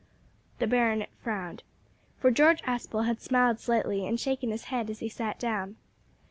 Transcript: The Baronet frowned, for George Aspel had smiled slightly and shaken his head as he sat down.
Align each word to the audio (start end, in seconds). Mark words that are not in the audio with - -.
The 0.57 0.65
Baronet 0.65 1.11
frowned, 1.21 1.61
for 2.17 2.31
George 2.31 2.63
Aspel 2.63 3.05
had 3.05 3.21
smiled 3.21 3.59
slightly 3.59 4.07
and 4.07 4.19
shaken 4.19 4.49
his 4.49 4.63
head 4.73 4.89
as 4.89 4.97
he 4.97 5.09
sat 5.09 5.37
down. 5.37 5.75